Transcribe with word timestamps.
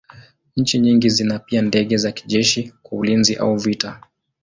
Nchi 0.57 0.79
nyingi 0.79 1.09
zina 1.09 1.39
pia 1.39 1.61
ndege 1.61 1.97
za 1.97 2.11
kijeshi 2.11 2.73
kwa 2.83 2.97
ulinzi 2.97 3.35
au 3.35 3.55
vita. 3.57 4.01